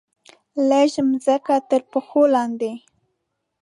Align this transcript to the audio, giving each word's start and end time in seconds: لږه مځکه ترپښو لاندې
لږه 0.69 1.01
مځکه 1.09 1.55
ترپښو 1.69 2.21
لاندې 2.33 2.71